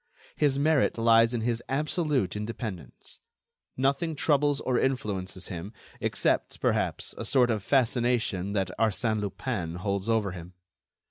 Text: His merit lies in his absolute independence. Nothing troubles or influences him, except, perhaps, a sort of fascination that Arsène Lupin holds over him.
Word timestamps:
His 0.35 0.57
merit 0.57 0.97
lies 0.97 1.31
in 1.31 1.41
his 1.41 1.61
absolute 1.69 2.35
independence. 2.35 3.19
Nothing 3.77 4.15
troubles 4.15 4.59
or 4.59 4.79
influences 4.79 5.49
him, 5.49 5.73
except, 5.99 6.59
perhaps, 6.59 7.13
a 7.19 7.23
sort 7.23 7.51
of 7.51 7.61
fascination 7.61 8.53
that 8.53 8.71
Arsène 8.79 9.21
Lupin 9.21 9.75
holds 9.75 10.09
over 10.09 10.31
him. 10.31 10.53